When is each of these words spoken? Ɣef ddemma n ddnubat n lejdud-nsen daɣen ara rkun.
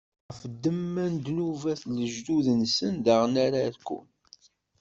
Ɣef 0.27 0.41
ddemma 0.51 1.05
n 1.07 1.15
ddnubat 1.17 1.81
n 1.91 1.93
lejdud-nsen 2.01 2.93
daɣen 3.05 3.35
ara 3.45 3.59
rkun. 3.75 4.07